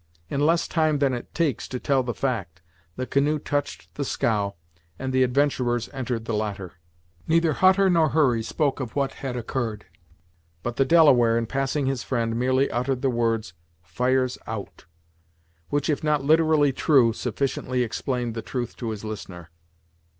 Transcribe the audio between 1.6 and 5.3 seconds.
to tell the fact, the canoe touched the scow, and the